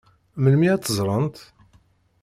Melmi 0.41 0.67
ad 0.71 0.81
tt-ẓṛent? 0.81 1.37